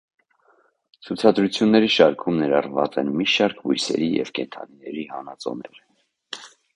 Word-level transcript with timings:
Ցուցադրությունների 1.07 1.89
շարքում 1.97 2.39
ներառված 2.39 2.97
են 3.01 3.11
մի 3.19 3.27
շարք 3.33 3.61
բույսերի 3.67 4.09
և 4.15 4.33
կենդանիների 4.39 5.05
հանածոներ։ 5.15 5.83